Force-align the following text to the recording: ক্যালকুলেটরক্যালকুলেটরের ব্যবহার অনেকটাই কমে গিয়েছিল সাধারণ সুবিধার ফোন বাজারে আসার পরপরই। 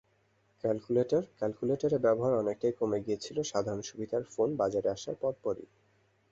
ক্যালকুলেটরক্যালকুলেটরের 0.63 1.99
ব্যবহার 1.99 2.33
অনেকটাই 2.33 2.73
কমে 2.79 2.99
গিয়েছিল 2.99 3.37
সাধারণ 3.43 3.81
সুবিধার 3.81 4.23
ফোন 4.25 4.49
বাজারে 4.57 4.87
আসার 4.89 5.15
পরপরই। 5.21 5.67